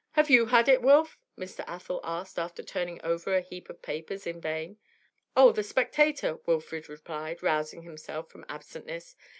[0.13, 1.63] 'Have you had it, Wilf?' Mr.
[1.67, 4.77] Athel asked, after turning over a heap of papers in vain.
[5.37, 9.15] 'Oh, the "Spectator,"' Wilfrid replied, rousing himself from absentness.